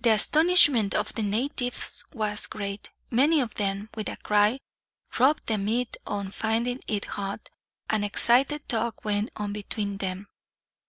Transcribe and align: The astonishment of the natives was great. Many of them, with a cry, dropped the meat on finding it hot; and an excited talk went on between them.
The 0.00 0.10
astonishment 0.14 0.94
of 0.96 1.12
the 1.12 1.22
natives 1.22 2.04
was 2.12 2.48
great. 2.48 2.90
Many 3.08 3.38
of 3.38 3.54
them, 3.54 3.88
with 3.94 4.08
a 4.08 4.16
cry, 4.16 4.58
dropped 5.12 5.46
the 5.46 5.58
meat 5.58 5.96
on 6.04 6.32
finding 6.32 6.80
it 6.88 7.04
hot; 7.04 7.50
and 7.88 8.02
an 8.02 8.04
excited 8.04 8.68
talk 8.68 9.04
went 9.04 9.30
on 9.36 9.52
between 9.52 9.98
them. 9.98 10.26